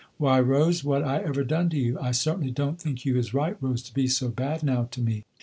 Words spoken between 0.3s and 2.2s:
Rose, what I ever done to you, I